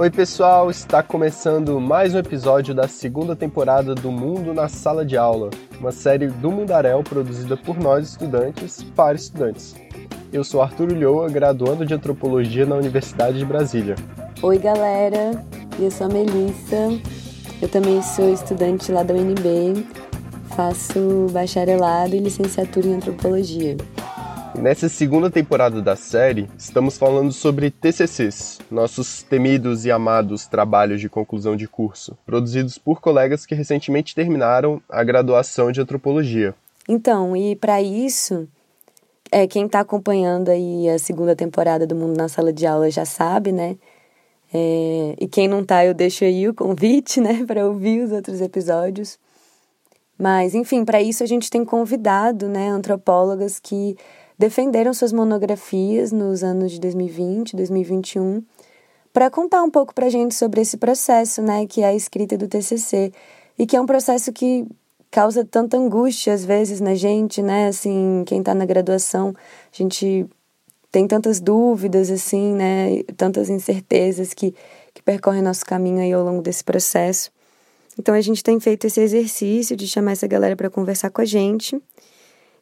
Oi, 0.00 0.08
pessoal, 0.08 0.70
está 0.70 1.02
começando 1.02 1.78
mais 1.78 2.14
um 2.14 2.18
episódio 2.18 2.74
da 2.74 2.88
segunda 2.88 3.36
temporada 3.36 3.94
do 3.94 4.10
Mundo 4.10 4.54
na 4.54 4.66
Sala 4.66 5.04
de 5.04 5.14
Aula, 5.14 5.50
uma 5.78 5.92
série 5.92 6.28
do 6.28 6.50
Mundaréu 6.50 7.02
produzida 7.02 7.54
por 7.54 7.78
nós 7.78 8.08
estudantes 8.08 8.82
para 8.96 9.16
estudantes. 9.16 9.74
Eu 10.32 10.42
sou 10.42 10.62
Arthur 10.62 10.90
Ulloa, 10.90 11.28
graduando 11.28 11.84
de 11.84 11.92
Antropologia 11.92 12.64
na 12.64 12.76
Universidade 12.76 13.38
de 13.38 13.44
Brasília. 13.44 13.94
Oi, 14.40 14.58
galera, 14.58 15.44
eu 15.78 15.90
sou 15.90 16.06
a 16.06 16.10
Melissa, 16.10 16.98
eu 17.60 17.68
também 17.68 18.00
sou 18.00 18.32
estudante 18.32 18.90
lá 18.90 19.02
da 19.02 19.12
UNB, 19.12 19.84
faço 20.60 21.26
bacharelado 21.32 22.14
e 22.14 22.18
licenciatura 22.18 22.86
em 22.86 22.92
Antropologia. 22.92 23.78
Nessa 24.54 24.90
segunda 24.90 25.30
temporada 25.30 25.80
da 25.80 25.96
série, 25.96 26.50
estamos 26.58 26.98
falando 26.98 27.32
sobre 27.32 27.70
TCCs, 27.70 28.58
nossos 28.70 29.22
temidos 29.22 29.86
e 29.86 29.90
amados 29.90 30.46
trabalhos 30.46 31.00
de 31.00 31.08
conclusão 31.08 31.56
de 31.56 31.66
curso, 31.66 32.14
produzidos 32.26 32.76
por 32.76 33.00
colegas 33.00 33.46
que 33.46 33.54
recentemente 33.54 34.14
terminaram 34.14 34.82
a 34.86 35.02
graduação 35.02 35.72
de 35.72 35.80
antropologia. 35.80 36.54
Então, 36.86 37.34
e 37.34 37.56
para 37.56 37.80
isso, 37.80 38.46
é, 39.32 39.46
quem 39.46 39.64
está 39.64 39.80
acompanhando 39.80 40.50
aí 40.50 40.90
a 40.90 40.98
segunda 40.98 41.34
temporada 41.34 41.86
do 41.86 41.94
Mundo 41.94 42.18
na 42.18 42.28
Sala 42.28 42.52
de 42.52 42.66
Aula 42.66 42.90
já 42.90 43.06
sabe, 43.06 43.50
né? 43.50 43.78
É, 44.52 45.14
e 45.18 45.26
quem 45.26 45.48
não 45.48 45.64
tá, 45.64 45.86
eu 45.86 45.94
deixo 45.94 46.22
aí 46.22 46.46
o 46.46 46.52
convite, 46.52 47.18
né, 47.18 47.44
para 47.48 47.66
ouvir 47.66 48.04
os 48.04 48.12
outros 48.12 48.42
episódios. 48.42 49.18
Mas, 50.20 50.54
enfim, 50.54 50.84
para 50.84 51.00
isso 51.00 51.22
a 51.22 51.26
gente 51.26 51.48
tem 51.48 51.64
convidado, 51.64 52.46
né, 52.46 52.68
antropólogas 52.68 53.58
que 53.58 53.96
defenderam 54.38 54.92
suas 54.92 55.14
monografias 55.14 56.12
nos 56.12 56.44
anos 56.44 56.72
de 56.72 56.78
2020, 56.78 57.56
2021, 57.56 58.42
para 59.14 59.30
contar 59.30 59.62
um 59.62 59.70
pouco 59.70 59.94
para 59.94 60.06
a 60.06 60.10
gente 60.10 60.34
sobre 60.34 60.60
esse 60.60 60.76
processo, 60.76 61.40
né, 61.40 61.64
que 61.66 61.80
é 61.80 61.86
a 61.86 61.94
escrita 61.94 62.36
do 62.36 62.46
TCC 62.46 63.10
e 63.58 63.66
que 63.66 63.74
é 63.74 63.80
um 63.80 63.86
processo 63.86 64.30
que 64.30 64.66
causa 65.10 65.42
tanta 65.42 65.78
angústia 65.78 66.34
às 66.34 66.44
vezes 66.44 66.82
na 66.82 66.94
gente, 66.94 67.40
né, 67.40 67.68
assim, 67.68 68.22
quem 68.26 68.40
está 68.40 68.54
na 68.54 68.66
graduação, 68.66 69.34
a 69.72 69.74
gente 69.74 70.26
tem 70.92 71.06
tantas 71.06 71.40
dúvidas, 71.40 72.10
assim, 72.10 72.52
né, 72.54 73.02
tantas 73.16 73.48
incertezas 73.48 74.34
que, 74.34 74.54
que 74.92 75.02
percorrem 75.02 75.40
nosso 75.40 75.64
caminho 75.64 76.00
aí 76.00 76.12
ao 76.12 76.22
longo 76.22 76.42
desse 76.42 76.62
processo. 76.62 77.32
Então 78.00 78.14
a 78.14 78.20
gente 78.22 78.42
tem 78.42 78.58
feito 78.58 78.86
esse 78.86 78.98
exercício 78.98 79.76
de 79.76 79.86
chamar 79.86 80.12
essa 80.12 80.26
galera 80.26 80.56
para 80.56 80.70
conversar 80.70 81.10
com 81.10 81.20
a 81.20 81.24
gente 81.26 81.78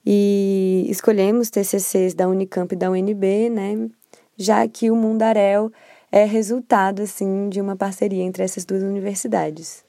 e 0.04 0.84
escolhemos 0.88 1.48
TCCs 1.48 2.12
da 2.12 2.26
Unicamp 2.26 2.74
e 2.74 2.76
da 2.76 2.90
UNB, 2.90 3.48
né? 3.48 3.88
Já 4.36 4.66
que 4.66 4.90
o 4.90 4.96
Mundaréu 4.96 5.72
é 6.10 6.24
resultado 6.24 7.02
assim 7.02 7.48
de 7.48 7.60
uma 7.60 7.76
parceria 7.76 8.24
entre 8.24 8.42
essas 8.42 8.64
duas 8.64 8.82
universidades. 8.82 9.84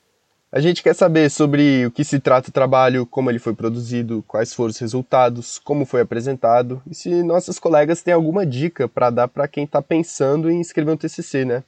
A 0.51 0.59
gente 0.59 0.83
quer 0.83 0.93
saber 0.93 1.31
sobre 1.31 1.83
o 1.87 1.89
que 1.89 2.03
se 2.03 2.19
trata 2.19 2.49
o 2.49 2.53
trabalho, 2.53 3.07
como 3.07 3.31
ele 3.31 3.39
foi 3.39 3.55
produzido, 3.55 4.23
quais 4.27 4.53
foram 4.53 4.69
os 4.69 4.77
resultados, 4.77 5.57
como 5.57 5.83
foi 5.83 6.01
apresentado 6.01 6.79
e 6.87 6.93
se 6.93 7.23
nossas 7.23 7.57
colegas 7.57 8.03
têm 8.03 8.13
alguma 8.13 8.45
dica 8.45 8.87
para 8.87 9.09
dar 9.09 9.27
para 9.27 9.47
quem 9.47 9.63
está 9.63 9.81
pensando 9.81 10.47
em 10.47 10.61
escrever 10.61 10.91
um 10.91 10.97
TCC, 10.97 11.43
né? 11.43 11.63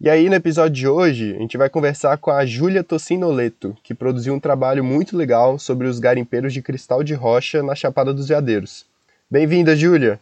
E 0.00 0.08
aí, 0.08 0.28
no 0.28 0.36
episódio 0.36 0.76
de 0.76 0.86
hoje, 0.86 1.34
a 1.34 1.40
gente 1.40 1.58
vai 1.58 1.68
conversar 1.68 2.18
com 2.18 2.30
a 2.30 2.46
Júlia 2.46 2.84
Tocinoleto, 2.84 3.76
que 3.82 3.92
produziu 3.92 4.32
um 4.32 4.38
trabalho 4.38 4.84
muito 4.84 5.16
legal 5.16 5.58
sobre 5.58 5.88
os 5.88 5.98
garimpeiros 5.98 6.52
de 6.52 6.62
cristal 6.62 7.02
de 7.02 7.14
rocha 7.14 7.64
na 7.64 7.74
Chapada 7.74 8.14
dos 8.14 8.28
Veadeiros. 8.28 8.86
Bem-vinda, 9.28 9.74
Júlia! 9.74 10.20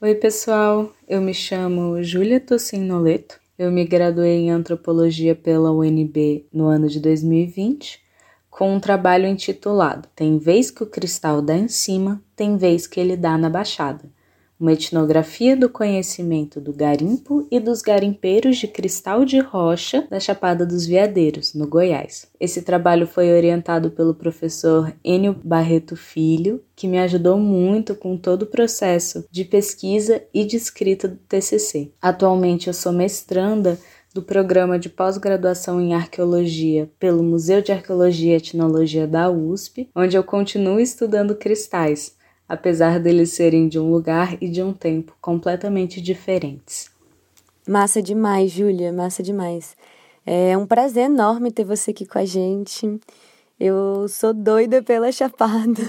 Oi, 0.00 0.16
pessoal. 0.16 0.92
Eu 1.08 1.22
me 1.22 1.32
chamo 1.32 2.02
Júlia 2.02 2.40
Tocinoleto. 2.40 3.38
Eu 3.56 3.70
me 3.70 3.84
graduei 3.84 4.38
em 4.38 4.50
antropologia 4.50 5.36
pela 5.36 5.70
UNB 5.70 6.44
no 6.52 6.66
ano 6.66 6.88
de 6.88 6.98
2020, 6.98 8.00
com 8.50 8.74
um 8.74 8.80
trabalho 8.80 9.28
intitulado 9.28 10.08
Tem 10.12 10.38
vez 10.38 10.72
que 10.72 10.82
o 10.82 10.86
cristal 10.86 11.40
dá 11.40 11.56
em 11.56 11.68
cima, 11.68 12.20
tem 12.34 12.56
vez 12.56 12.88
que 12.88 12.98
ele 12.98 13.16
dá 13.16 13.38
na 13.38 13.48
baixada 13.48 14.15
uma 14.58 14.72
etnografia 14.72 15.56
do 15.56 15.68
conhecimento 15.68 16.60
do 16.60 16.72
garimpo 16.72 17.46
e 17.50 17.60
dos 17.60 17.82
garimpeiros 17.82 18.56
de 18.56 18.66
cristal 18.66 19.24
de 19.24 19.38
rocha 19.38 20.06
da 20.10 20.18
Chapada 20.18 20.64
dos 20.64 20.86
Veadeiros, 20.86 21.54
no 21.54 21.66
Goiás. 21.66 22.26
Esse 22.40 22.62
trabalho 22.62 23.06
foi 23.06 23.32
orientado 23.32 23.90
pelo 23.90 24.14
professor 24.14 24.92
Enio 25.04 25.36
Barreto 25.44 25.94
Filho, 25.94 26.62
que 26.74 26.88
me 26.88 26.98
ajudou 26.98 27.38
muito 27.38 27.94
com 27.94 28.16
todo 28.16 28.42
o 28.42 28.46
processo 28.46 29.26
de 29.30 29.44
pesquisa 29.44 30.22
e 30.32 30.44
de 30.44 30.56
escrita 30.56 31.06
do 31.06 31.16
TCC. 31.16 31.92
Atualmente 32.00 32.68
eu 32.68 32.74
sou 32.74 32.92
mestranda 32.92 33.78
do 34.16 34.22
programa 34.22 34.78
de 34.78 34.88
pós-graduação 34.88 35.78
em 35.78 35.92
arqueologia 35.92 36.90
pelo 36.98 37.22
Museu 37.22 37.60
de 37.60 37.70
Arqueologia 37.70 38.32
e 38.32 38.36
Etnologia 38.36 39.06
da 39.06 39.30
USP, 39.30 39.90
onde 39.94 40.16
eu 40.16 40.24
continuo 40.24 40.80
estudando 40.80 41.34
cristais 41.34 42.15
apesar 42.48 43.00
deles 43.00 43.30
serem 43.30 43.68
de 43.68 43.78
um 43.78 43.90
lugar 43.90 44.36
e 44.40 44.48
de 44.48 44.62
um 44.62 44.72
tempo 44.72 45.16
completamente 45.20 46.00
diferentes. 46.00 46.90
Massa 47.68 48.00
demais, 48.00 48.52
Júlia, 48.52 48.92
massa 48.92 49.22
demais. 49.22 49.76
É 50.24 50.56
um 50.56 50.66
prazer 50.66 51.04
enorme 51.04 51.50
ter 51.50 51.64
você 51.64 51.90
aqui 51.90 52.06
com 52.06 52.18
a 52.18 52.24
gente. 52.24 53.00
Eu 53.58 54.06
sou 54.08 54.32
doida 54.32 54.82
pela 54.82 55.10
Chapada. 55.10 55.82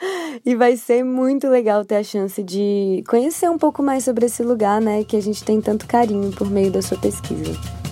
e 0.44 0.54
vai 0.54 0.76
ser 0.76 1.04
muito 1.04 1.48
legal 1.48 1.84
ter 1.84 1.96
a 1.96 2.02
chance 2.02 2.42
de 2.42 3.02
conhecer 3.08 3.48
um 3.48 3.58
pouco 3.58 3.82
mais 3.82 4.04
sobre 4.04 4.26
esse 4.26 4.42
lugar, 4.42 4.80
né, 4.80 5.04
que 5.04 5.16
a 5.16 5.22
gente 5.22 5.44
tem 5.44 5.60
tanto 5.60 5.86
carinho 5.86 6.30
por 6.32 6.50
meio 6.50 6.70
da 6.70 6.82
sua 6.82 6.98
pesquisa. 6.98 7.83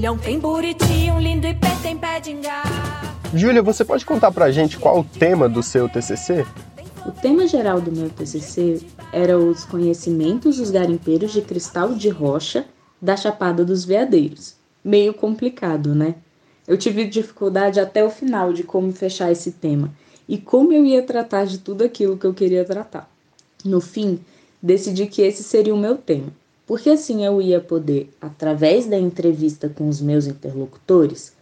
Vermelhão, 0.00 0.16
tem 0.16 0.38
buriti, 0.38 1.10
um 1.14 1.20
lindo 1.20 1.46
ipê, 1.46 1.68
tem 1.82 1.96
pé 1.96 2.20
de 2.20 2.34
Júlia, 3.34 3.62
você 3.62 3.84
pode 3.84 4.06
contar 4.06 4.32
pra 4.32 4.50
gente 4.50 4.78
qual 4.78 5.00
o 5.00 5.04
tema 5.04 5.46
do 5.46 5.62
seu 5.62 5.88
TCC? 5.90 6.46
O 7.04 7.12
tema 7.12 7.46
geral 7.46 7.80
do 7.80 7.92
meu 7.92 8.08
TCC 8.08 8.80
era 9.12 9.38
os 9.38 9.64
conhecimentos 9.66 10.56
dos 10.56 10.70
garimpeiros 10.70 11.32
de 11.32 11.42
cristal 11.42 11.94
de 11.94 12.08
rocha 12.08 12.64
da 13.00 13.16
Chapada 13.16 13.62
dos 13.62 13.84
Veadeiros. 13.84 14.54
Meio 14.82 15.12
complicado, 15.12 15.94
né? 15.94 16.14
Eu 16.66 16.78
tive 16.78 17.04
dificuldade 17.04 17.78
até 17.78 18.02
o 18.02 18.10
final 18.10 18.54
de 18.54 18.62
como 18.62 18.92
fechar 18.92 19.30
esse 19.30 19.52
tema 19.52 19.92
e 20.26 20.38
como 20.38 20.72
eu 20.72 20.84
ia 20.86 21.02
tratar 21.02 21.44
de 21.44 21.58
tudo 21.58 21.84
aquilo 21.84 22.16
que 22.16 22.26
eu 22.26 22.32
queria 22.32 22.64
tratar. 22.64 23.10
No 23.64 23.80
fim, 23.80 24.18
decidi 24.62 25.06
que 25.06 25.20
esse 25.20 25.42
seria 25.42 25.74
o 25.74 25.78
meu 25.78 25.96
tema 25.96 26.39
porque 26.70 26.88
assim 26.88 27.24
eu 27.24 27.42
ia 27.42 27.60
poder, 27.60 28.14
através 28.20 28.86
da 28.86 28.96
entrevista 28.96 29.68
com 29.68 29.88
os 29.88 30.00
meus 30.00 30.28
interlocutores, 30.28 31.32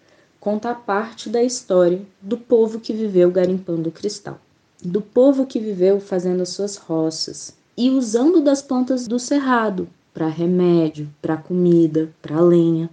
contar 0.40 0.76
parte 0.76 1.28
da 1.28 1.42
história 1.42 2.00
do 2.18 2.38
povo 2.38 2.80
que 2.80 2.94
viveu 2.94 3.30
garimpando 3.30 3.90
cristal, 3.90 4.40
do 4.82 5.02
povo 5.02 5.44
que 5.44 5.60
viveu 5.60 6.00
fazendo 6.00 6.40
as 6.40 6.48
suas 6.48 6.76
roças 6.76 7.54
e 7.76 7.90
usando 7.90 8.40
das 8.40 8.62
plantas 8.62 9.06
do 9.06 9.18
cerrado 9.18 9.86
para 10.14 10.28
remédio, 10.28 11.10
para 11.20 11.36
comida, 11.36 12.10
para 12.22 12.40
lenha, 12.40 12.88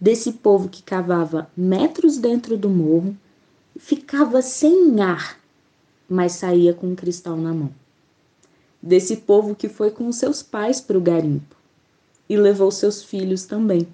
desse 0.00 0.32
povo 0.32 0.66
que 0.66 0.82
cavava 0.82 1.50
metros 1.54 2.16
dentro 2.16 2.56
do 2.56 2.70
morro, 2.70 3.14
ficava 3.78 4.40
sem 4.40 4.98
ar, 5.02 5.38
mas 6.08 6.32
saía 6.32 6.72
com 6.72 6.86
um 6.86 6.94
cristal 6.94 7.36
na 7.36 7.52
mão 7.52 7.79
desse 8.82 9.18
povo 9.18 9.54
que 9.54 9.68
foi 9.68 9.90
com 9.90 10.10
seus 10.12 10.42
pais 10.42 10.80
para 10.80 10.98
o 10.98 11.00
garimpo 11.00 11.56
e 12.28 12.36
levou 12.36 12.70
seus 12.70 13.02
filhos 13.02 13.44
também. 13.44 13.86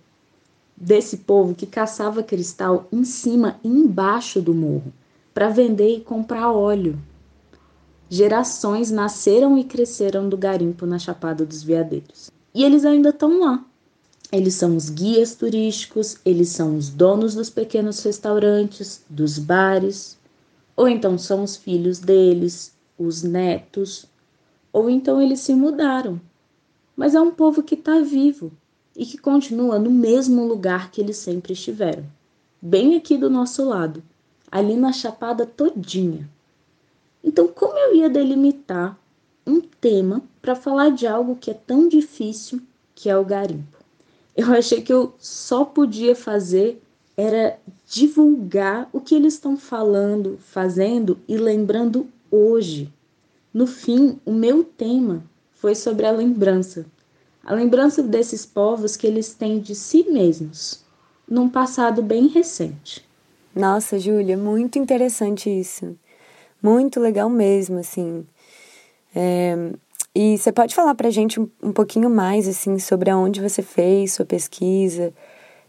Desse 0.77 1.19
povo 1.19 1.55
que 1.55 1.67
caçava 1.67 2.23
cristal 2.23 2.87
em 2.93 3.03
cima 3.03 3.59
e 3.65 3.69
embaixo 3.69 4.43
do 4.43 4.53
morro 4.53 4.93
para 5.33 5.49
vender 5.49 5.97
e 5.97 6.01
comprar 6.01 6.53
óleo. 6.53 6.99
Gerações 8.09 8.91
nasceram 8.91 9.59
e 9.59 9.65
cresceram 9.65 10.29
do 10.29 10.37
garimpo 10.37 10.87
na 10.87 10.99
Chapada 10.99 11.45
dos 11.45 11.63
Veadeiros. 11.63 12.31
E 12.55 12.63
eles 12.63 12.85
ainda 12.85 13.09
estão 13.09 13.41
lá. 13.41 13.65
Eles 14.31 14.55
são 14.55 14.77
os 14.77 14.91
guias 14.91 15.35
turísticos, 15.35 16.17
eles 16.25 16.49
são 16.49 16.77
os 16.77 16.89
donos 16.89 17.35
dos 17.35 17.49
pequenos 17.49 18.03
restaurantes, 18.03 19.03
dos 19.09 19.39
bares, 19.39 20.17
ou 20.77 20.89
então 20.89 21.17
são 21.17 21.43
os 21.43 21.57
filhos 21.57 21.99
deles, 21.99 22.73
os 22.99 23.23
netos, 23.23 24.07
ou 24.73 24.91
então 24.91 25.21
eles 25.21 25.41
se 25.41 25.55
mudaram. 25.55 26.21
Mas 26.97 27.15
é 27.15 27.21
um 27.21 27.31
povo 27.31 27.63
que 27.63 27.75
está 27.75 28.01
vivo 28.01 28.51
e 28.97 29.05
que 29.05 29.19
continua 29.19 29.79
no 29.79 29.91
mesmo 29.91 30.47
lugar 30.47 30.91
que 30.91 31.01
eles 31.01 31.17
sempre 31.19 31.53
estiveram, 31.53 32.05
bem 32.61 32.97
aqui 32.97 33.19
do 33.19 33.29
nosso 33.29 33.65
lado, 33.65 34.03
ali 34.51 34.77
na 34.77 34.93
chapada 34.93 35.45
todinha. 35.45 36.29
Então, 37.23 37.49
como 37.49 37.77
eu 37.77 37.95
ia 37.95 38.09
delimitar 38.09 38.99
um 39.47 39.61
tema 39.61 40.23
para 40.41 40.55
falar 40.55 40.91
de 40.91 41.07
algo 41.07 41.37
que 41.37 41.51
é 41.51 41.55
tão 41.55 41.89
difícil, 41.89 42.61
que 42.95 43.11
é 43.11 43.17
o 43.17 43.25
garimpo? 43.25 43.77
Eu 44.35 44.53
achei 44.53 44.81
que 44.83 44.93
eu 44.93 45.15
só 45.19 45.65
podia 45.65 46.15
fazer 46.15 46.81
era 47.17 47.59
divulgar 47.89 48.89
o 48.93 49.01
que 49.01 49.15
eles 49.15 49.35
estão 49.35 49.57
falando, 49.57 50.39
fazendo 50.39 51.19
e 51.27 51.39
lembrando 51.39 52.07
hoje. 52.31 52.93
No 53.57 53.67
fim, 53.67 54.21
o 54.27 54.35
meu 54.35 54.63
tema 54.63 55.25
foi 55.55 55.75
sobre 55.75 56.05
a 56.05 56.11
lembrança. 56.11 56.85
A 57.43 57.55
lembrança 57.55 58.03
desses 58.03 58.45
povos 58.45 58.99
que 58.99 59.07
eles 59.07 59.33
têm 59.33 59.61
de 59.61 59.75
si 59.75 60.05
mesmos, 60.11 60.85
num 61.27 61.49
passado 61.49 62.03
bem 62.03 62.27
recente. 62.27 63.03
Nossa, 63.55 63.99
Júlia, 63.99 64.37
muito 64.37 64.79
interessante 64.79 65.49
isso. 65.49 65.97
Muito 66.63 67.01
legal 67.01 67.31
mesmo, 67.31 67.79
assim. 67.79 68.27
É, 69.15 69.57
e 70.15 70.37
você 70.37 70.53
pode 70.53 70.75
falar 70.75 70.95
pra 70.95 71.09
gente 71.09 71.41
um, 71.41 71.49
um 71.63 71.73
pouquinho 71.73 72.11
mais, 72.11 72.47
assim, 72.47 72.79
sobre 72.79 73.09
aonde 73.09 73.41
você 73.41 73.63
fez 73.63 74.13
sua 74.13 74.27
pesquisa, 74.27 75.15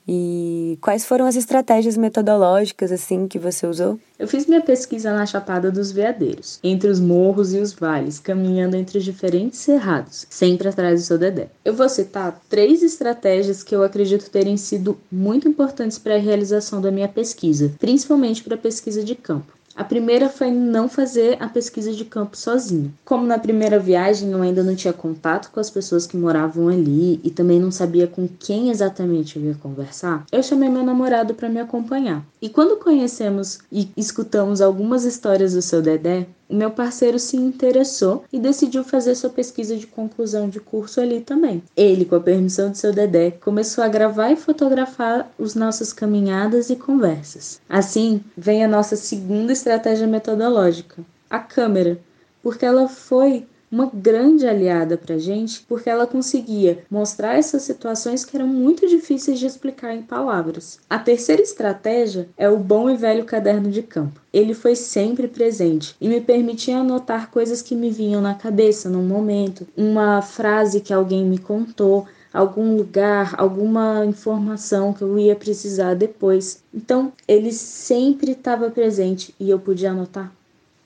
e 0.07 0.77
quais 0.81 1.05
foram 1.05 1.25
as 1.25 1.35
estratégias 1.35 1.97
metodológicas 1.97 2.91
assim 2.91 3.27
que 3.27 3.37
você 3.37 3.67
usou? 3.67 3.99
Eu 4.17 4.27
fiz 4.27 4.45
minha 4.45 4.61
pesquisa 4.61 5.11
na 5.11 5.25
Chapada 5.25 5.71
dos 5.71 5.91
Veadeiros, 5.91 6.59
entre 6.63 6.89
os 6.89 6.99
morros 6.99 7.53
e 7.53 7.59
os 7.59 7.73
vales, 7.73 8.17
caminhando 8.17 8.75
entre 8.75 8.97
os 8.97 9.03
diferentes 9.03 9.59
cerrados, 9.59 10.25
sempre 10.29 10.67
atrás 10.67 11.01
do 11.01 11.05
seu 11.05 11.17
dedé. 11.17 11.49
Eu 11.63 11.73
vou 11.73 11.89
citar 11.89 12.41
três 12.49 12.81
estratégias 12.81 13.63
que 13.63 13.75
eu 13.75 13.83
acredito 13.83 14.29
terem 14.29 14.55
sido 14.55 14.97
muito 15.11 15.47
importantes 15.47 15.99
para 15.99 16.15
a 16.15 16.19
realização 16.19 16.81
da 16.81 16.91
minha 16.91 17.07
pesquisa, 17.07 17.73
principalmente 17.77 18.43
para 18.43 18.55
a 18.55 18.59
pesquisa 18.59 19.03
de 19.03 19.13
campo. 19.13 19.56
A 19.77 19.83
primeira 19.83 20.27
foi 20.27 20.49
não 20.49 20.89
fazer 20.89 21.37
a 21.39 21.47
pesquisa 21.47 21.93
de 21.93 22.03
campo 22.03 22.35
sozinho. 22.35 22.91
Como 23.05 23.27
na 23.27 23.37
primeira 23.37 23.77
viagem 23.77 24.31
eu 24.31 24.41
ainda 24.41 24.63
não 24.63 24.75
tinha 24.75 24.91
contato 24.91 25.51
com 25.51 25.59
as 25.59 25.69
pessoas 25.69 26.07
que 26.07 26.17
moravam 26.17 26.67
ali 26.67 27.21
e 27.23 27.29
também 27.29 27.59
não 27.59 27.69
sabia 27.69 28.07
com 28.07 28.27
quem 28.27 28.71
exatamente 28.71 29.37
eu 29.37 29.43
ia 29.45 29.53
conversar, 29.53 30.25
eu 30.31 30.41
chamei 30.41 30.67
meu 30.67 30.83
namorado 30.83 31.35
para 31.35 31.47
me 31.47 31.59
acompanhar. 31.59 32.25
E 32.41 32.49
quando 32.49 32.79
conhecemos 32.79 33.59
e 33.71 33.87
escutamos 33.95 34.61
algumas 34.61 35.05
histórias 35.05 35.53
do 35.53 35.61
seu 35.61 35.79
Dedé, 35.79 36.25
meu 36.49 36.71
parceiro 36.71 37.19
se 37.19 37.35
interessou 37.35 38.23
e 38.31 38.39
decidiu 38.39 38.83
fazer 38.83 39.15
sua 39.15 39.29
pesquisa 39.29 39.75
de 39.75 39.87
conclusão 39.87 40.47
de 40.47 40.59
curso 40.59 41.01
ali 41.01 41.21
também. 41.21 41.61
Ele, 41.75 42.05
com 42.05 42.15
a 42.15 42.19
permissão 42.19 42.71
de 42.71 42.77
seu 42.77 42.93
Dedé, 42.93 43.31
começou 43.31 43.83
a 43.83 43.87
gravar 43.87 44.31
e 44.31 44.37
fotografar 44.37 45.29
as 45.39 45.55
nossas 45.55 45.91
caminhadas 45.91 46.69
e 46.69 46.75
conversas. 46.75 47.59
Assim, 47.67 48.23
vem 48.35 48.63
a 48.63 48.67
nossa 48.67 48.95
segunda 48.95 49.51
estratégia 49.51 50.07
metodológica, 50.07 51.03
a 51.29 51.39
câmera, 51.39 51.99
porque 52.41 52.65
ela 52.65 52.87
foi 52.87 53.45
uma 53.71 53.89
grande 53.93 54.47
aliada 54.47 54.97
para 54.97 55.15
a 55.15 55.19
gente, 55.19 55.63
porque 55.67 55.89
ela 55.89 56.07
conseguia 56.07 56.79
mostrar 56.89 57.37
essas 57.37 57.63
situações 57.63 58.23
que 58.23 58.35
eram 58.35 58.47
muito 58.47 58.87
difíceis 58.87 59.39
de 59.39 59.45
explicar 59.45 59.93
em 59.93 60.01
palavras. 60.01 60.79
A 60.89 60.97
terceira 60.97 61.41
estratégia 61.41 62.29
é 62.37 62.49
o 62.49 62.57
bom 62.57 62.89
e 62.89 62.95
velho 62.95 63.25
caderno 63.25 63.69
de 63.69 63.83
campo. 63.83 64.21
Ele 64.33 64.53
foi 64.53 64.75
sempre 64.75 65.27
presente 65.27 65.95
e 65.99 66.07
me 66.07 66.21
permitia 66.21 66.77
anotar 66.77 67.29
coisas 67.29 67.61
que 67.61 67.75
me 67.75 67.89
vinham 67.89 68.21
na 68.21 68.35
cabeça 68.35 68.89
num 68.89 69.05
momento, 69.05 69.67
uma 69.75 70.21
frase 70.21 70.79
que 70.79 70.93
alguém 70.93 71.25
me 71.25 71.37
contou, 71.37 72.07
algum 72.33 72.75
lugar, 72.75 73.33
alguma 73.37 74.05
informação 74.05 74.93
que 74.93 75.01
eu 75.01 75.17
ia 75.17 75.35
precisar 75.35 75.95
depois. 75.95 76.63
Então, 76.73 77.11
ele 77.27 77.51
sempre 77.51 78.31
estava 78.31 78.69
presente 78.69 79.33
e 79.39 79.49
eu 79.49 79.59
podia 79.59 79.91
anotar 79.91 80.31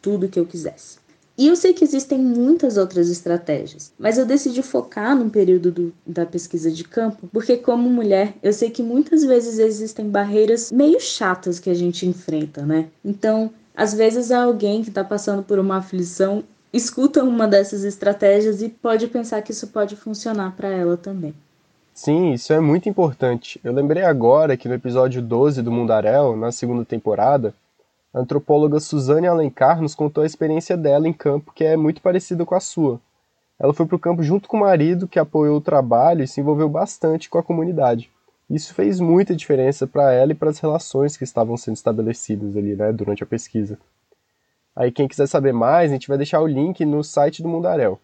tudo 0.02 0.30
que 0.30 0.40
eu 0.40 0.46
quisesse. 0.46 1.01
E 1.42 1.48
eu 1.48 1.56
sei 1.56 1.74
que 1.74 1.84
existem 1.84 2.20
muitas 2.20 2.78
outras 2.78 3.10
estratégias, 3.10 3.92
mas 3.98 4.20
eu 4.20 4.28
decidi 4.28 4.62
focar 4.62 5.16
no 5.16 5.28
período 5.28 5.72
do, 5.72 5.94
da 6.06 6.24
pesquisa 6.24 6.70
de 6.70 6.84
campo, 6.84 7.28
porque, 7.34 7.58
como 7.58 7.90
mulher, 7.90 8.36
eu 8.44 8.54
sei 8.54 8.70
que 8.70 8.84
muitas 8.84 9.24
vezes 9.24 9.58
existem 9.58 10.08
barreiras 10.08 10.72
meio 10.72 11.00
chatas 11.00 11.58
que 11.58 11.72
a 11.72 11.74
gente 11.74 12.06
enfrenta, 12.06 12.64
né? 12.64 12.90
Então, 13.04 13.50
às 13.76 13.92
vezes, 13.92 14.32
alguém 14.32 14.84
que 14.84 14.90
está 14.90 15.04
passando 15.04 15.42
por 15.42 15.58
uma 15.58 15.78
aflição 15.78 16.44
escuta 16.72 17.24
uma 17.24 17.48
dessas 17.48 17.84
estratégias 17.84 18.62
e 18.62 18.70
pode 18.70 19.08
pensar 19.08 19.42
que 19.42 19.52
isso 19.52 19.66
pode 19.70 19.96
funcionar 19.96 20.56
para 20.56 20.68
ela 20.68 20.96
também. 20.96 21.34
Sim, 21.92 22.34
isso 22.34 22.54
é 22.54 22.60
muito 22.60 22.88
importante. 22.88 23.60
Eu 23.64 23.74
lembrei 23.74 24.04
agora 24.04 24.56
que 24.56 24.68
no 24.68 24.76
episódio 24.76 25.24
12 25.24 25.64
do 25.64 25.72
Mundaréu, 25.72 26.38
na 26.38 26.52
segunda 26.52 26.86
temporada, 26.86 27.52
a 28.14 28.20
antropóloga 28.20 28.80
Suzane 28.80 29.28
Alencar 29.28 29.82
nos 29.82 29.96
contou 29.96 30.24
a 30.24 30.28
experiência 30.28 30.76
dela 30.76 31.08
em 31.08 31.14
campo, 31.14 31.54
que 31.54 31.64
é 31.64 31.78
muito 31.78 32.02
parecida 32.02 32.46
com 32.46 32.56
a 32.56 32.60
sua. 32.60 33.00
Ela 33.58 33.74
foi 33.74 33.86
para 33.86 33.96
o 33.96 34.00
campo 34.00 34.24
junto 34.24 34.50
com 34.50 34.58
o 34.58 34.62
marido, 34.62 35.08
que 35.08 35.20
apoiou 35.20 35.58
o 35.58 35.62
trabalho 35.62 36.24
e 36.24 36.28
se 36.28 36.42
envolveu 36.42 36.68
bastante 36.68 37.30
com 37.30 37.38
a 37.38 37.44
comunidade. 37.44 38.12
Isso 38.50 38.74
fez 38.74 39.00
muita 39.00 39.36
diferença 39.36 39.88
para 39.88 40.12
ela 40.12 40.32
e 40.32 40.36
para 40.36 40.50
as 40.50 40.60
relações 40.60 41.16
que 41.16 41.24
estavam 41.24 41.56
sendo 41.56 41.76
estabelecidas 41.76 42.58
ali, 42.58 42.76
né, 42.76 42.92
durante 42.92 43.24
a 43.24 43.28
pesquisa. 43.28 43.80
Aí 44.76 44.92
quem 44.92 45.08
quiser 45.08 45.28
saber 45.28 45.54
mais, 45.54 45.90
a 45.90 45.94
gente 45.94 46.08
vai 46.08 46.18
deixar 46.18 46.42
o 46.42 46.48
link 46.48 46.84
no 46.86 47.04
site 47.04 47.42
do 47.42 47.48
Mundaréu. 47.48 48.00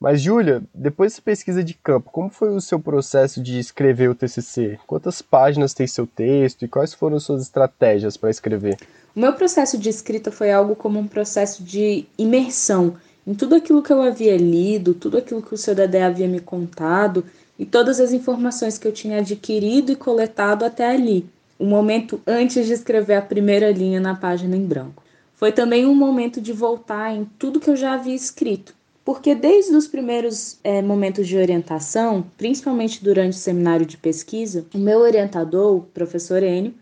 Mas, 0.00 0.20
Júlia, 0.22 0.62
depois 0.72 1.10
dessa 1.10 1.22
pesquisa 1.22 1.64
de 1.64 1.74
campo, 1.74 2.10
como 2.12 2.30
foi 2.30 2.54
o 2.54 2.60
seu 2.60 2.78
processo 2.78 3.42
de 3.42 3.58
escrever 3.58 4.08
o 4.08 4.14
TCC? 4.14 4.78
Quantas 4.86 5.20
páginas 5.20 5.74
tem 5.74 5.88
seu 5.88 6.06
texto 6.06 6.64
e 6.64 6.68
quais 6.68 6.94
foram 6.94 7.18
suas 7.18 7.42
estratégias 7.42 8.16
para 8.16 8.30
escrever? 8.30 8.78
O 9.16 9.18
meu 9.18 9.32
processo 9.32 9.76
de 9.76 9.88
escrita 9.88 10.30
foi 10.30 10.52
algo 10.52 10.76
como 10.76 11.00
um 11.00 11.08
processo 11.08 11.64
de 11.64 12.06
imersão 12.16 12.94
em 13.26 13.34
tudo 13.34 13.56
aquilo 13.56 13.82
que 13.82 13.92
eu 13.92 14.00
havia 14.00 14.36
lido, 14.36 14.94
tudo 14.94 15.18
aquilo 15.18 15.42
que 15.42 15.52
o 15.52 15.58
seu 15.58 15.74
Dedé 15.74 16.04
havia 16.04 16.28
me 16.28 16.38
contado 16.38 17.24
e 17.58 17.66
todas 17.66 17.98
as 17.98 18.12
informações 18.12 18.78
que 18.78 18.86
eu 18.86 18.92
tinha 18.92 19.18
adquirido 19.18 19.90
e 19.90 19.96
coletado 19.96 20.64
até 20.64 20.92
ali, 20.92 21.28
o 21.58 21.64
um 21.64 21.68
momento 21.68 22.20
antes 22.24 22.66
de 22.66 22.72
escrever 22.72 23.16
a 23.16 23.22
primeira 23.22 23.72
linha 23.72 23.98
na 23.98 24.14
página 24.14 24.56
em 24.56 24.64
branco. 24.64 25.02
Foi 25.34 25.50
também 25.50 25.84
um 25.84 25.94
momento 25.94 26.40
de 26.40 26.52
voltar 26.52 27.12
em 27.12 27.24
tudo 27.36 27.58
que 27.58 27.68
eu 27.68 27.76
já 27.76 27.94
havia 27.94 28.14
escrito 28.14 28.77
porque 29.08 29.34
desde 29.34 29.74
os 29.74 29.88
primeiros 29.88 30.58
é, 30.62 30.82
momentos 30.82 31.26
de 31.26 31.34
orientação, 31.34 32.26
principalmente 32.36 33.02
durante 33.02 33.32
o 33.32 33.40
seminário 33.40 33.86
de 33.86 33.96
pesquisa, 33.96 34.66
o 34.74 34.76
meu 34.76 34.98
orientador, 34.98 35.76
o 35.76 35.80
professor 35.80 36.42
Enio, 36.42 36.74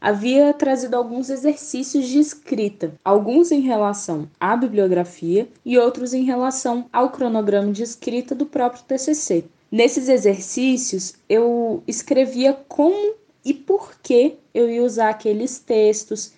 havia 0.00 0.54
trazido 0.54 0.96
alguns 0.96 1.28
exercícios 1.28 2.08
de 2.08 2.18
escrita, 2.18 2.94
alguns 3.04 3.52
em 3.52 3.60
relação 3.60 4.26
à 4.40 4.56
bibliografia 4.56 5.46
e 5.62 5.76
outros 5.76 6.14
em 6.14 6.24
relação 6.24 6.86
ao 6.90 7.10
cronograma 7.10 7.70
de 7.70 7.82
escrita 7.82 8.34
do 8.34 8.46
próprio 8.46 8.82
TCC. 8.84 9.44
Nesses 9.70 10.08
exercícios, 10.08 11.12
eu 11.28 11.82
escrevia 11.86 12.54
como 12.66 13.12
e 13.44 13.52
por 13.52 13.92
que 14.02 14.36
eu 14.54 14.70
ia 14.70 14.82
usar 14.82 15.10
aqueles 15.10 15.58
textos, 15.58 16.32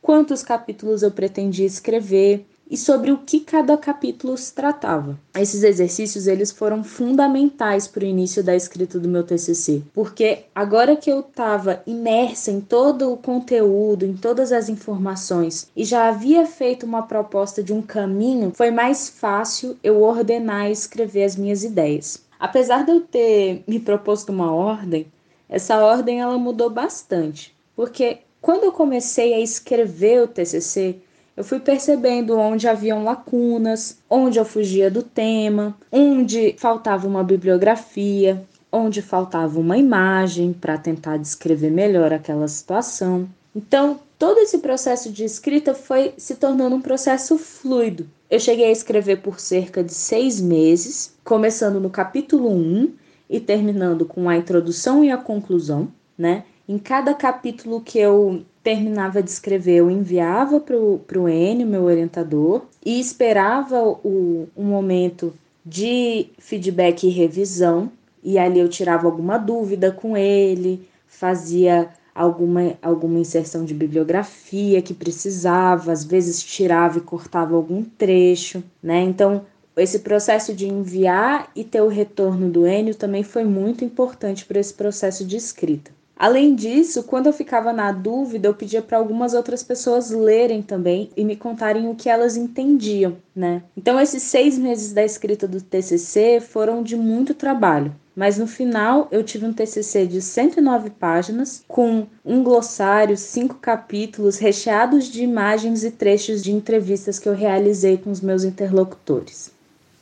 quantos 0.00 0.44
capítulos 0.44 1.02
eu 1.02 1.10
pretendia 1.10 1.66
escrever, 1.66 2.46
e 2.70 2.76
sobre 2.76 3.10
o 3.10 3.18
que 3.18 3.40
cada 3.40 3.76
capítulo 3.76 4.36
se 4.36 4.52
tratava. 4.54 5.18
Esses 5.34 5.62
exercícios 5.62 6.26
eles 6.26 6.50
foram 6.50 6.82
fundamentais 6.82 7.86
para 7.86 8.04
o 8.04 8.06
início 8.06 8.42
da 8.42 8.56
escrita 8.56 8.98
do 8.98 9.08
meu 9.08 9.22
TCC, 9.22 9.82
porque 9.92 10.44
agora 10.54 10.96
que 10.96 11.10
eu 11.10 11.20
estava 11.20 11.82
imersa 11.86 12.50
em 12.50 12.60
todo 12.60 13.12
o 13.12 13.16
conteúdo, 13.16 14.06
em 14.06 14.14
todas 14.14 14.52
as 14.52 14.68
informações 14.68 15.70
e 15.76 15.84
já 15.84 16.08
havia 16.08 16.46
feito 16.46 16.86
uma 16.86 17.02
proposta 17.02 17.62
de 17.62 17.72
um 17.72 17.82
caminho, 17.82 18.52
foi 18.54 18.70
mais 18.70 19.08
fácil 19.08 19.76
eu 19.82 20.00
ordenar 20.02 20.68
e 20.68 20.72
escrever 20.72 21.24
as 21.24 21.36
minhas 21.36 21.62
ideias. 21.64 22.22
Apesar 22.40 22.84
de 22.84 22.92
eu 22.92 23.00
ter 23.00 23.62
me 23.68 23.78
proposto 23.78 24.30
uma 24.30 24.52
ordem, 24.52 25.06
essa 25.48 25.78
ordem 25.78 26.20
ela 26.20 26.38
mudou 26.38 26.70
bastante, 26.70 27.54
porque 27.76 28.18
quando 28.40 28.64
eu 28.64 28.72
comecei 28.72 29.34
a 29.34 29.40
escrever 29.40 30.22
o 30.22 30.26
TCC, 30.26 30.96
eu 31.36 31.42
fui 31.42 31.58
percebendo 31.58 32.38
onde 32.38 32.68
haviam 32.68 33.04
lacunas, 33.04 33.98
onde 34.08 34.38
eu 34.38 34.44
fugia 34.44 34.90
do 34.90 35.02
tema, 35.02 35.76
onde 35.90 36.54
faltava 36.58 37.06
uma 37.08 37.24
bibliografia, 37.24 38.44
onde 38.70 39.00
faltava 39.02 39.58
uma 39.58 39.76
imagem 39.76 40.52
para 40.52 40.78
tentar 40.78 41.16
descrever 41.16 41.70
melhor 41.70 42.12
aquela 42.12 42.48
situação. 42.48 43.28
Então, 43.54 44.00
todo 44.18 44.38
esse 44.38 44.58
processo 44.58 45.10
de 45.10 45.24
escrita 45.24 45.74
foi 45.74 46.14
se 46.16 46.36
tornando 46.36 46.76
um 46.76 46.80
processo 46.80 47.36
fluido. 47.38 48.06
Eu 48.30 48.40
cheguei 48.40 48.66
a 48.66 48.72
escrever 48.72 49.20
por 49.20 49.38
cerca 49.38 49.84
de 49.84 49.92
seis 49.92 50.40
meses, 50.40 51.14
começando 51.22 51.78
no 51.78 51.90
capítulo 51.90 52.50
1 52.50 52.92
e 53.28 53.40
terminando 53.40 54.06
com 54.06 54.28
a 54.28 54.36
introdução 54.36 55.04
e 55.04 55.10
a 55.10 55.18
conclusão, 55.18 55.88
né? 56.16 56.44
Em 56.66 56.78
cada 56.78 57.12
capítulo 57.12 57.80
que 57.80 57.98
eu 57.98 58.42
terminava 58.62 59.22
de 59.22 59.30
escrever, 59.30 59.76
eu 59.76 59.90
enviava 59.90 60.60
para 60.60 60.76
o 60.76 61.28
Enio, 61.28 61.66
meu 61.66 61.82
orientador, 61.84 62.62
e 62.84 63.00
esperava 63.00 63.82
o, 63.82 64.48
um 64.56 64.64
momento 64.64 65.34
de 65.64 66.28
feedback 66.38 67.06
e 67.06 67.10
revisão, 67.10 67.90
e 68.22 68.38
ali 68.38 68.60
eu 68.60 68.68
tirava 68.68 69.06
alguma 69.06 69.36
dúvida 69.36 69.90
com 69.90 70.16
ele, 70.16 70.86
fazia 71.06 71.90
alguma, 72.14 72.74
alguma 72.80 73.18
inserção 73.18 73.64
de 73.64 73.74
bibliografia 73.74 74.82
que 74.82 74.94
precisava, 74.94 75.92
às 75.92 76.04
vezes 76.04 76.42
tirava 76.42 76.98
e 76.98 77.02
cortava 77.02 77.56
algum 77.56 77.82
trecho, 77.82 78.62
né? 78.82 79.02
Então, 79.02 79.44
esse 79.76 80.00
processo 80.00 80.54
de 80.54 80.68
enviar 80.68 81.50
e 81.56 81.64
ter 81.64 81.80
o 81.80 81.88
retorno 81.88 82.50
do 82.50 82.66
Enio 82.66 82.94
também 82.94 83.22
foi 83.22 83.44
muito 83.44 83.84
importante 83.84 84.44
para 84.44 84.60
esse 84.60 84.74
processo 84.74 85.24
de 85.24 85.36
escrita. 85.36 85.90
Além 86.16 86.54
disso, 86.54 87.02
quando 87.02 87.26
eu 87.26 87.32
ficava 87.32 87.72
na 87.72 87.90
dúvida, 87.90 88.48
eu 88.48 88.54
pedia 88.54 88.80
para 88.80 88.98
algumas 88.98 89.34
outras 89.34 89.62
pessoas 89.62 90.10
lerem 90.10 90.62
também 90.62 91.10
e 91.16 91.24
me 91.24 91.34
contarem 91.34 91.88
o 91.88 91.94
que 91.94 92.08
elas 92.08 92.36
entendiam, 92.36 93.16
né? 93.34 93.62
Então, 93.76 93.98
esses 93.98 94.22
seis 94.22 94.56
meses 94.58 94.92
da 94.92 95.04
escrita 95.04 95.48
do 95.48 95.60
TCC 95.60 96.40
foram 96.40 96.82
de 96.82 96.96
muito 96.96 97.34
trabalho. 97.34 97.92
Mas 98.14 98.36
no 98.36 98.46
final 98.46 99.08
eu 99.10 99.24
tive 99.24 99.46
um 99.46 99.52
TCC 99.52 100.06
de 100.06 100.20
109 100.20 100.90
páginas, 100.90 101.64
com 101.66 102.06
um 102.24 102.42
glossário, 102.42 103.16
cinco 103.16 103.54
capítulos 103.54 104.38
recheados 104.38 105.06
de 105.06 105.22
imagens 105.22 105.82
e 105.82 105.90
trechos 105.90 106.42
de 106.42 106.52
entrevistas 106.52 107.18
que 107.18 107.28
eu 107.28 107.34
realizei 107.34 107.96
com 107.96 108.10
os 108.10 108.20
meus 108.20 108.44
interlocutores. 108.44 109.50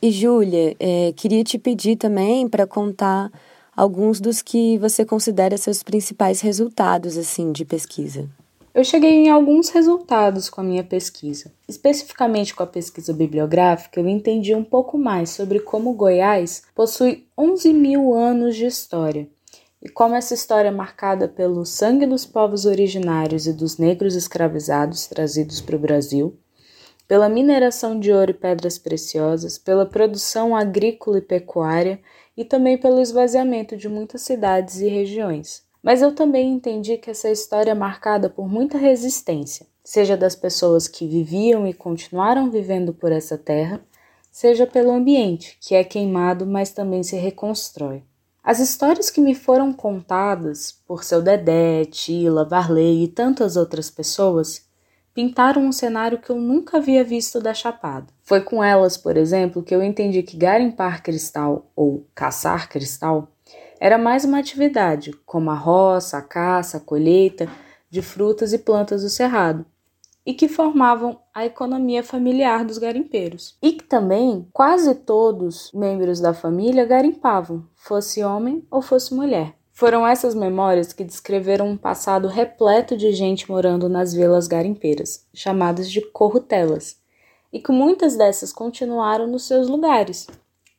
E 0.01 0.11
Júlia, 0.11 0.75
é, 0.79 1.13
queria 1.15 1.43
te 1.43 1.57
pedir 1.57 1.95
também 1.95 2.49
para 2.49 2.67
contar 2.67 3.31
alguns 3.81 4.21
dos 4.21 4.43
que 4.43 4.77
você 4.77 5.03
considera 5.03 5.57
seus 5.57 5.81
principais 5.81 6.39
resultados 6.39 7.17
assim 7.17 7.51
de 7.51 7.65
pesquisa. 7.65 8.29
Eu 8.75 8.83
cheguei 8.83 9.25
em 9.25 9.29
alguns 9.31 9.69
resultados 9.69 10.51
com 10.51 10.61
a 10.61 10.63
minha 10.63 10.83
pesquisa. 10.83 11.51
Especificamente 11.67 12.53
com 12.53 12.61
a 12.61 12.67
pesquisa 12.67 13.11
bibliográfica, 13.11 13.99
eu 13.99 14.07
entendi 14.07 14.53
um 14.53 14.63
pouco 14.63 14.99
mais 14.99 15.31
sobre 15.31 15.61
como 15.61 15.93
Goiás 15.93 16.61
possui 16.75 17.25
11 17.35 17.73
mil 17.73 18.13
anos 18.13 18.55
de 18.55 18.67
história 18.67 19.27
e 19.81 19.89
como 19.89 20.13
essa 20.13 20.35
história 20.35 20.67
é 20.67 20.71
marcada 20.71 21.27
pelo 21.27 21.65
sangue 21.65 22.05
dos 22.05 22.23
povos 22.23 22.65
originários 22.65 23.47
e 23.47 23.51
dos 23.51 23.79
negros 23.79 24.13
escravizados 24.13 25.07
trazidos 25.07 25.59
para 25.59 25.75
o 25.75 25.79
Brasil, 25.79 26.37
pela 27.07 27.29
mineração 27.29 27.99
de 27.99 28.11
ouro 28.11 28.31
e 28.31 28.33
pedras 28.33 28.77
preciosas, 28.77 29.57
pela 29.57 29.85
produção 29.85 30.55
agrícola 30.55 31.17
e 31.17 31.21
pecuária 31.21 31.99
e 32.35 32.45
também 32.45 32.77
pelo 32.77 33.01
esvaziamento 33.01 33.75
de 33.75 33.89
muitas 33.89 34.21
cidades 34.21 34.79
e 34.79 34.87
regiões. 34.87 35.63
Mas 35.83 36.01
eu 36.01 36.13
também 36.13 36.51
entendi 36.51 36.97
que 36.97 37.09
essa 37.09 37.29
história 37.29 37.71
é 37.71 37.75
marcada 37.75 38.29
por 38.29 38.47
muita 38.47 38.77
resistência, 38.77 39.65
seja 39.83 40.15
das 40.15 40.35
pessoas 40.35 40.87
que 40.87 41.07
viviam 41.07 41.67
e 41.67 41.73
continuaram 41.73 42.49
vivendo 42.51 42.93
por 42.93 43.11
essa 43.11 43.37
terra, 43.37 43.81
seja 44.31 44.65
pelo 44.65 44.91
ambiente, 44.91 45.57
que 45.59 45.75
é 45.75 45.83
queimado, 45.83 46.45
mas 46.45 46.71
também 46.71 47.03
se 47.03 47.15
reconstrói. 47.15 48.03
As 48.43 48.59
histórias 48.59 49.09
que 49.09 49.21
me 49.21 49.35
foram 49.35 49.71
contadas 49.71 50.79
por 50.87 51.03
seu 51.03 51.21
Dedé, 51.21 51.85
Tila, 51.85 52.43
Varley 52.43 53.03
e 53.03 53.07
tantas 53.07 53.55
outras 53.55 53.91
pessoas 53.91 54.65
pintaram 55.13 55.63
um 55.63 55.71
cenário 55.71 56.19
que 56.19 56.29
eu 56.29 56.37
nunca 56.37 56.77
havia 56.77 57.03
visto 57.03 57.39
da 57.39 57.53
Chapada. 57.53 58.07
Foi 58.23 58.41
com 58.41 58.63
elas, 58.63 58.97
por 58.97 59.17
exemplo, 59.17 59.63
que 59.63 59.75
eu 59.75 59.83
entendi 59.83 60.23
que 60.23 60.37
garimpar 60.37 61.03
cristal 61.03 61.71
ou 61.75 62.07
caçar 62.15 62.69
cristal 62.69 63.27
era 63.79 63.97
mais 63.97 64.23
uma 64.23 64.37
atividade, 64.37 65.11
como 65.25 65.49
a 65.49 65.55
roça, 65.55 66.19
a 66.19 66.21
caça, 66.21 66.77
a 66.77 66.79
colheita 66.79 67.49
de 67.89 68.01
frutas 68.01 68.53
e 68.53 68.59
plantas 68.59 69.01
do 69.01 69.09
cerrado, 69.09 69.65
e 70.23 70.35
que 70.35 70.47
formavam 70.47 71.19
a 71.33 71.47
economia 71.47 72.03
familiar 72.03 72.63
dos 72.63 72.77
garimpeiros. 72.77 73.57
E 73.59 73.71
que 73.73 73.83
também 73.83 74.47
quase 74.53 74.93
todos 74.93 75.71
membros 75.73 76.19
da 76.19 76.31
família 76.31 76.85
garimpavam, 76.85 77.67
fosse 77.75 78.23
homem 78.23 78.63
ou 78.69 78.83
fosse 78.83 79.15
mulher. 79.15 79.55
Foram 79.81 80.05
essas 80.05 80.35
memórias 80.35 80.93
que 80.93 81.03
descreveram 81.03 81.67
um 81.67 81.75
passado 81.75 82.27
repleto 82.27 82.95
de 82.95 83.11
gente 83.13 83.49
morando 83.49 83.89
nas 83.89 84.13
vilas 84.13 84.47
garimpeiras, 84.47 85.25
chamadas 85.33 85.89
de 85.89 86.01
corrutelas, 86.01 86.97
e 87.51 87.59
que 87.59 87.71
muitas 87.71 88.15
dessas 88.15 88.53
continuaram 88.53 89.25
nos 89.25 89.47
seus 89.47 89.67
lugares, 89.67 90.27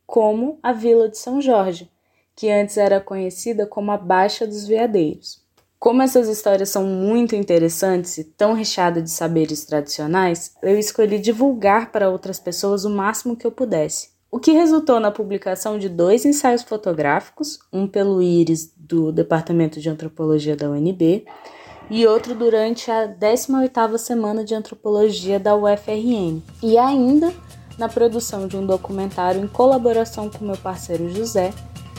como 0.06 0.56
a 0.62 0.72
Vila 0.72 1.08
de 1.08 1.18
São 1.18 1.40
Jorge, 1.40 1.90
que 2.36 2.48
antes 2.48 2.76
era 2.76 3.00
conhecida 3.00 3.66
como 3.66 3.90
a 3.90 3.96
Baixa 3.96 4.46
dos 4.46 4.68
Veadeiros. 4.68 5.42
Como 5.80 6.00
essas 6.00 6.28
histórias 6.28 6.68
são 6.68 6.84
muito 6.84 7.34
interessantes 7.34 8.18
e 8.18 8.22
tão 8.22 8.52
recheadas 8.52 9.02
de 9.02 9.10
saberes 9.10 9.64
tradicionais, 9.64 10.54
eu 10.62 10.78
escolhi 10.78 11.18
divulgar 11.18 11.90
para 11.90 12.08
outras 12.08 12.38
pessoas 12.38 12.84
o 12.84 12.90
máximo 12.90 13.34
que 13.34 13.48
eu 13.48 13.50
pudesse. 13.50 14.11
O 14.34 14.40
que 14.40 14.52
resultou 14.52 14.98
na 14.98 15.10
publicação 15.10 15.78
de 15.78 15.90
dois 15.90 16.24
ensaios 16.24 16.62
fotográficos, 16.62 17.58
um 17.70 17.86
pelo 17.86 18.22
Íris 18.22 18.72
do 18.74 19.12
Departamento 19.12 19.78
de 19.78 19.90
Antropologia 19.90 20.56
da 20.56 20.70
UNB 20.70 21.26
e 21.90 22.06
outro 22.06 22.34
durante 22.34 22.90
a 22.90 23.06
18ª 23.06 23.98
Semana 23.98 24.42
de 24.42 24.54
Antropologia 24.54 25.38
da 25.38 25.54
UFRN, 25.54 26.40
e 26.62 26.78
ainda 26.78 27.30
na 27.76 27.90
produção 27.90 28.48
de 28.48 28.56
um 28.56 28.64
documentário 28.64 29.44
em 29.44 29.46
colaboração 29.46 30.30
com 30.30 30.46
meu 30.46 30.56
parceiro 30.56 31.10
José, 31.10 31.52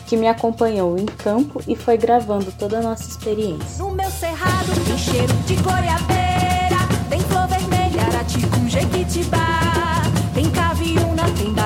que 0.08 0.18
me 0.18 0.28
acompanhou 0.28 0.98
em 0.98 1.06
campo 1.06 1.62
e 1.68 1.76
foi 1.76 1.98
gravando 1.98 2.52
toda 2.58 2.80
a 2.80 2.82
nossa 2.82 3.08
experiência. 3.08 3.78
No 3.78 3.92
meu 3.92 4.10
cerrado 4.10 4.74
cheiro 4.98 5.34
de 5.46 5.56
goiabeira, 5.58 6.80
tem 7.12 7.20
flor 7.20 7.48
vermelha, 7.48 8.02
arati 8.08 8.40
jequitibá, 8.68 9.38
tem 9.38 9.53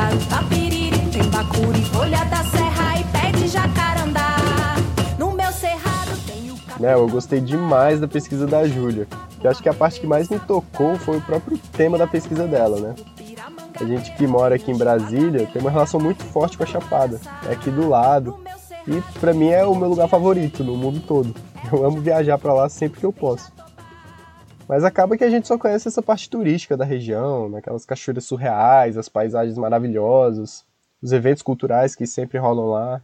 caviúna, 0.07 0.97
tem 1.11 2.29
da 2.29 2.43
serra 2.43 2.99
e 2.99 3.47
jacarandá. 3.47 4.35
No 5.17 5.31
meu 5.31 5.51
cerrado 5.51 6.17
tem 6.25 6.51
o... 6.51 6.55
Né, 6.79 6.93
eu 6.93 7.07
gostei 7.07 7.39
demais 7.39 7.99
da 7.99 8.07
pesquisa 8.07 8.45
da 8.45 8.67
Júlia. 8.67 9.07
Eu 9.43 9.49
acho 9.49 9.61
que 9.61 9.69
a 9.69 9.73
parte 9.73 9.99
que 9.99 10.07
mais 10.07 10.29
me 10.29 10.39
tocou 10.39 10.95
foi 10.97 11.17
o 11.17 11.21
próprio 11.21 11.57
tema 11.73 11.97
da 11.97 12.07
pesquisa 12.07 12.47
dela, 12.47 12.79
né? 12.79 12.95
A 13.79 13.83
gente 13.83 14.11
que 14.15 14.25
mora 14.25 14.55
aqui 14.55 14.71
em 14.71 14.77
Brasília 14.77 15.47
tem 15.53 15.61
uma 15.61 15.69
relação 15.69 15.99
muito 15.99 16.23
forte 16.23 16.57
com 16.57 16.63
a 16.63 16.67
Chapada. 16.67 17.19
É 17.47 17.53
aqui 17.53 17.69
do 17.69 17.87
lado. 17.87 18.39
E 18.87 19.01
para 19.19 19.33
mim 19.33 19.49
é 19.49 19.63
o 19.65 19.75
meu 19.75 19.89
lugar 19.89 20.07
favorito 20.07 20.63
no 20.63 20.75
mundo 20.75 20.99
todo. 21.05 21.35
Eu 21.71 21.85
amo 21.85 22.01
viajar 22.01 22.37
para 22.37 22.53
lá 22.53 22.69
sempre 22.69 22.99
que 22.99 23.05
eu 23.05 23.13
posso. 23.13 23.51
Mas 24.67 24.83
acaba 24.83 25.17
que 25.17 25.23
a 25.23 25.29
gente 25.29 25.47
só 25.47 25.57
conhece 25.57 25.87
essa 25.87 26.01
parte 26.01 26.29
turística 26.29 26.75
da 26.75 26.83
região, 26.83 27.55
aquelas 27.55 27.85
cachoeiras 27.85 28.25
surreais, 28.25 28.97
as 28.97 29.07
paisagens 29.07 29.57
maravilhosas, 29.57 30.65
os 31.01 31.11
eventos 31.13 31.41
culturais 31.41 31.95
que 31.95 32.05
sempre 32.05 32.37
rolam 32.37 32.67
lá. 32.67 33.01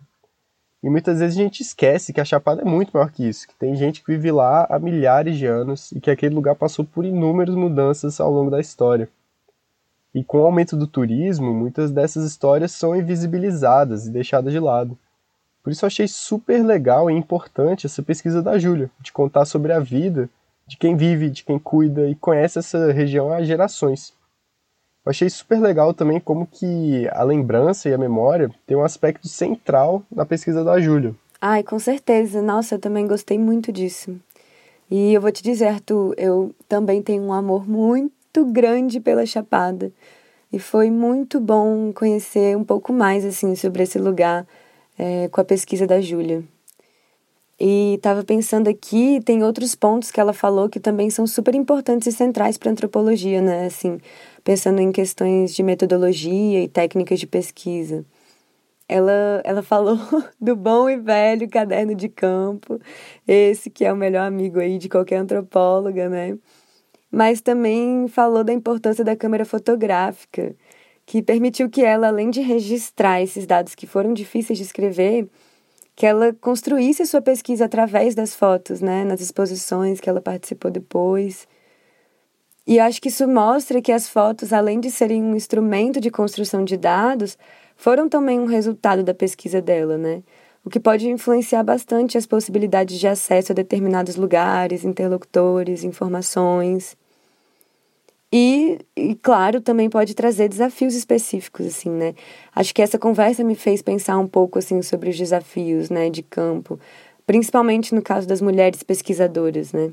E 0.84 0.89
muitas 0.89 1.20
vezes 1.20 1.38
a 1.38 1.41
gente 1.41 1.62
esquece 1.62 2.12
que 2.12 2.20
a 2.20 2.25
Chapada 2.25 2.62
é 2.62 2.65
muito 2.65 2.91
maior 2.91 3.10
que 3.10 3.25
isso, 3.25 3.48
que 3.48 3.55
tem 3.55 3.74
gente 3.75 4.03
que 4.03 4.12
vive 4.12 4.29
lá 4.32 4.67
há 4.70 4.77
milhares 4.77 5.38
de 5.38 5.46
anos 5.46 5.93
e 5.93 6.01
que 6.01 6.12
aquele 6.12 6.36
lugar 6.36 6.55
passou 6.55 6.84
por 6.84 7.05
inúmeras 7.05 7.55
mudanças 7.55 8.20
ao 8.20 8.29
longo 8.29 8.51
da 8.51 8.60
história. 8.60 9.08
E 10.13 10.22
com 10.22 10.41
o 10.41 10.46
aumento 10.46 10.75
do 10.75 10.86
turismo, 10.86 11.53
muitas 11.53 11.89
dessas 11.89 12.25
histórias 12.25 12.74
são 12.74 12.93
invisibilizadas 12.93 14.05
e 14.05 14.12
deixadas 14.12 14.51
de 14.51 14.60
lado. 14.60 14.98
Por 15.63 15.72
isso 15.72 15.86
eu 15.86 15.88
achei 15.88 16.10
super 16.10 16.62
legal 16.62 17.10
e 17.10 17.13
importante 17.13 17.86
essa 17.86 18.03
pesquisa 18.03 18.41
da 18.41 18.60
Júlia, 18.60 18.91
de 19.00 19.13
contar 19.13 19.46
sobre 19.46 19.72
a 19.72 19.79
vida 19.79 20.29
de 20.67 20.77
quem 20.77 20.96
vive, 20.96 21.29
de 21.29 21.43
quem 21.43 21.60
cuida 21.60 22.10
e 22.10 22.15
conhece 22.15 22.60
essa 22.60 22.91
região 22.91 23.32
há 23.32 23.43
gerações. 23.43 24.13
Eu 25.05 25.10
achei 25.10 25.29
super 25.29 25.60
legal 25.60 25.93
também 25.93 26.20
como 26.20 26.48
que 26.48 27.08
a 27.12 27.24
lembrança 27.24 27.89
e 27.89 27.93
a 27.93 27.98
memória 27.98 28.50
tem 28.65 28.77
um 28.77 28.84
aspecto 28.84 29.27
central 29.27 30.01
na 30.10 30.25
pesquisa 30.25 30.63
da 30.63 30.79
Júlia. 30.79 31.13
Ai, 31.41 31.62
com 31.62 31.77
certeza. 31.77 32.41
Nossa, 32.41 32.75
eu 32.75 32.79
também 32.79 33.05
gostei 33.05 33.38
muito 33.38 33.70
disso. 33.70 34.17
E 34.89 35.13
eu 35.13 35.20
vou 35.20 35.32
te 35.32 35.43
dizer, 35.43 35.67
Arthur, 35.67 36.13
eu 36.17 36.55
também 36.70 37.01
tenho 37.01 37.24
um 37.24 37.34
amor 37.34 37.67
muito 37.67 38.46
grande 38.46 39.01
pela 39.01 39.25
Chapada. 39.25 39.91
E 40.51 40.60
foi 40.60 40.89
muito 40.89 41.39
bom 41.39 41.91
conhecer 41.91 42.55
um 42.55 42.63
pouco 42.63 42.93
mais 42.93 43.25
assim 43.25 43.55
sobre 43.55 43.84
esse 43.84 44.00
lugar 44.00 44.48
é, 44.98 45.27
com 45.29 45.41
a 45.41 45.43
pesquisa 45.43 45.86
da 45.86 46.00
Júlia. 46.00 46.43
E 47.60 47.95
estava 47.95 48.24
pensando 48.24 48.67
aqui, 48.69 49.22
tem 49.24 49.43
outros 49.43 49.75
pontos 49.75 50.12
que 50.12 50.19
ela 50.19 50.33
falou 50.33 50.69
que 50.69 50.79
também 50.79 51.10
são 51.10 51.27
super 51.27 51.55
importantes 51.55 52.07
e 52.07 52.12
centrais 52.12 52.57
para 52.57 52.69
a 52.69 52.72
antropologia, 52.72 53.41
né? 53.41 53.65
Assim, 53.67 54.00
pensando 54.43 54.79
em 54.81 54.91
questões 54.91 55.53
de 55.55 55.63
metodologia 55.63 56.63
e 56.63 56.67
técnicas 56.67 57.19
de 57.19 57.27
pesquisa. 57.27 58.05
Ela, 58.88 59.41
ela 59.45 59.62
falou 59.63 59.98
do 60.39 60.55
bom 60.55 60.89
e 60.89 60.98
velho 60.98 61.50
caderno 61.50 61.95
de 61.95 62.10
campo, 62.10 62.79
esse 63.27 63.69
que 63.69 63.86
é 63.86 63.93
o 63.93 63.95
melhor 63.98 64.27
amigo 64.27 64.60
aí 64.60 64.77
de 64.77 64.89
qualquer 64.89 65.17
antropóloga, 65.17 66.10
né? 66.10 66.38
mas 67.13 67.41
também 67.41 68.07
falou 68.07 68.43
da 68.43 68.51
importância 68.51 69.03
da 69.03 69.15
câmera 69.15 69.45
fotográfica, 69.45 70.55
que 71.05 71.22
permitiu 71.22 71.69
que 71.69 71.83
ela, 71.83 72.07
além 72.07 72.31
de 72.31 72.41
registrar 72.41 73.22
esses 73.22 73.45
dados 73.45 73.75
que 73.75 73.86
foram 73.86 74.15
difíceis 74.15 74.57
de 74.57 74.65
escrever, 74.65 75.29
que 75.95 76.05
ela 76.05 76.33
construísse 76.33 77.05
sua 77.05 77.21
pesquisa 77.21 77.65
através 77.65 78.15
das 78.15 78.35
fotos, 78.35 78.81
né, 78.81 79.03
nas 79.03 79.21
exposições 79.21 80.00
que 80.00 80.09
ela 80.09 80.21
participou 80.21 80.71
depois. 80.71 81.47
E 82.65 82.79
acho 82.79 83.01
que 83.01 83.09
isso 83.09 83.27
mostra 83.27 83.81
que 83.81 83.91
as 83.91 84.07
fotos, 84.07 84.53
além 84.53 84.79
de 84.79 84.89
serem 84.89 85.23
um 85.23 85.35
instrumento 85.35 86.00
de 86.00 86.09
construção 86.09 86.63
de 86.63 86.77
dados, 86.77 87.38
foram 87.75 88.07
também 88.07 88.39
um 88.39 88.45
resultado 88.45 89.03
da 89.03 89.13
pesquisa 89.13 89.62
dela, 89.62 89.97
né? 89.97 90.23
o 90.65 90.69
que 90.69 90.79
pode 90.79 91.09
influenciar 91.09 91.63
bastante 91.63 92.17
as 92.17 92.25
possibilidades 92.25 92.97
de 92.97 93.07
acesso 93.07 93.51
a 93.51 93.55
determinados 93.55 94.15
lugares, 94.15 94.85
interlocutores, 94.85 95.83
informações. 95.83 96.95
E, 98.35 98.79
e, 98.97 99.13
claro, 99.13 99.61
também 99.61 99.87
pode 99.91 100.15
trazer 100.15 100.49
desafios 100.49 100.95
específicos, 100.95 101.67
assim, 101.67 101.91
né? 101.91 102.15
Acho 102.55 102.73
que 102.73 102.81
essa 102.81 102.97
conversa 102.97 103.43
me 103.43 103.53
fez 103.53 103.83
pensar 103.83 104.17
um 104.17 104.25
pouco, 104.25 104.57
assim, 104.57 104.81
sobre 104.81 105.11
os 105.11 105.15
desafios, 105.15 105.91
né, 105.91 106.09
de 106.09 106.23
campo, 106.23 106.79
principalmente 107.27 107.93
no 107.93 108.01
caso 108.01 108.27
das 108.27 108.41
mulheres 108.41 108.81
pesquisadoras, 108.81 109.71
né? 109.71 109.91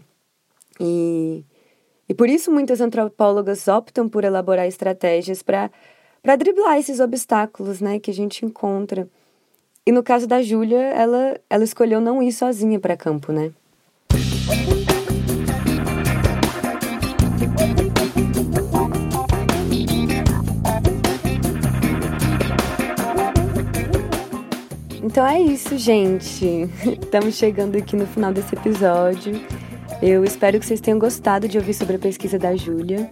E, 0.81 1.45
e 2.09 2.15
por 2.15 2.31
isso 2.31 2.51
muitas 2.51 2.81
antropólogas 2.81 3.69
optam 3.69 4.09
por 4.09 4.25
elaborar 4.25 4.67
estratégias 4.67 5.43
para 5.43 5.71
driblar 6.39 6.79
esses 6.79 6.99
obstáculos, 6.99 7.83
né, 7.83 7.99
que 7.99 8.11
a 8.11 8.15
gente 8.15 8.47
encontra. 8.47 9.07
E 9.85 9.93
no 9.93 10.03
caso 10.03 10.27
da 10.27 10.41
Júlia, 10.41 10.81
ela, 10.81 11.39
ela 11.51 11.65
escolheu 11.65 12.01
não 12.01 12.23
ir 12.23 12.33
sozinha 12.33 12.81
para 12.81 12.97
campo, 12.97 13.33
né? 13.33 13.53
Então 25.03 25.27
é 25.27 25.41
isso, 25.41 25.79
gente. 25.79 26.69
Estamos 27.01 27.35
chegando 27.35 27.77
aqui 27.77 27.97
no 27.97 28.07
final 28.07 28.33
desse 28.33 28.55
episódio. 28.55 29.41
Eu 30.03 30.25
espero 30.25 30.59
que 30.59 30.67
vocês 30.67 30.81
tenham 30.81 30.99
gostado 30.99 31.49
de 31.49 31.59
ouvir 31.59 31.75
sobre 31.75 31.97
a 31.97 31.99
pesquisa 31.99 32.39
da 32.39 32.55
Júlia. 32.55 33.11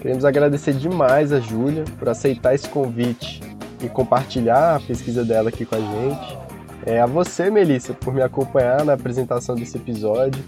Queremos 0.00 0.24
agradecer 0.24 0.72
demais 0.72 1.30
a 1.32 1.40
Júlia 1.40 1.84
por 1.98 2.08
aceitar 2.08 2.54
esse 2.54 2.68
convite 2.68 3.40
e 3.82 3.88
compartilhar 3.88 4.76
a 4.76 4.80
pesquisa 4.80 5.24
dela 5.24 5.50
aqui 5.50 5.66
com 5.66 5.74
a 5.74 5.80
gente. 5.80 6.38
É 6.86 7.00
a 7.00 7.06
você, 7.06 7.50
Melissa, 7.50 7.92
por 7.92 8.14
me 8.14 8.22
acompanhar 8.22 8.84
na 8.84 8.94
apresentação 8.94 9.54
desse 9.54 9.76
episódio. 9.76 10.42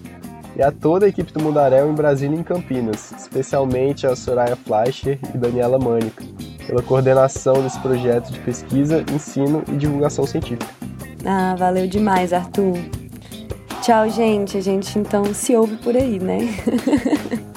E 0.56 0.62
a 0.62 0.70
toda 0.70 1.06
a 1.06 1.08
equipe 1.08 1.32
do 1.32 1.42
Mundaréu 1.42 1.90
em 1.90 1.94
Brasília 1.94 2.36
e 2.36 2.40
em 2.40 2.42
Campinas, 2.42 3.12
especialmente 3.18 4.06
a 4.06 4.14
Soraya 4.16 4.56
Fleischer 4.56 5.18
e 5.34 5.38
Daniela 5.38 5.78
Mânica 5.78 6.22
pela 6.66 6.82
coordenação 6.82 7.62
desse 7.62 7.78
projeto 7.80 8.30
de 8.30 8.38
pesquisa, 8.40 9.04
ensino 9.12 9.62
e 9.68 9.76
divulgação 9.76 10.26
científica. 10.26 10.66
Ah, 11.24 11.54
valeu 11.56 11.86
demais, 11.86 12.32
Arthur. 12.32 12.78
Tchau, 13.82 14.08
gente. 14.08 14.56
A 14.56 14.60
gente 14.60 14.98
então 14.98 15.32
se 15.34 15.56
ouve 15.56 15.76
por 15.76 15.96
aí, 15.96 16.18
né? 16.18 16.38